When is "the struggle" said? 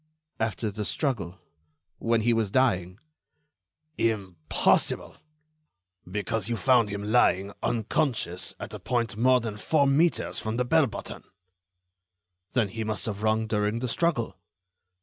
0.71-1.37, 13.77-14.39